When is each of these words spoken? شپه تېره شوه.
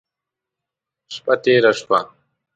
شپه 1.13 1.33
تېره 1.43 1.71
شوه. 1.79 1.99